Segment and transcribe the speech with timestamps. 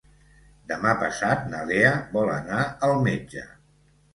[0.71, 3.49] Demà passat na Lea vol anar al metge.